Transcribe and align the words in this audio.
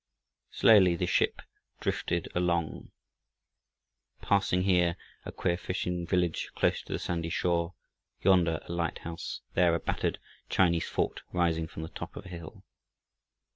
Slowly 0.49 0.95
the 0.95 1.05
ship 1.05 1.41
drifted 1.79 2.27
along, 2.33 2.89
passing, 4.19 4.63
here 4.63 4.95
a 5.25 5.31
queer 5.31 5.57
fishing 5.57 6.07
village 6.07 6.49
close 6.55 6.81
to 6.81 6.93
the 6.93 6.97
sandy 6.97 7.29
shore, 7.29 7.75
yonder 8.23 8.61
a 8.67 8.71
light 8.71 8.97
house, 9.05 9.41
there 9.53 9.75
a 9.75 9.79
battered 9.79 10.17
Chinese 10.49 10.89
fort 10.89 11.21
rising 11.33 11.67
from 11.67 11.83
the 11.83 11.89
top 11.89 12.15
of 12.15 12.25
a 12.25 12.29
hill. 12.29 12.63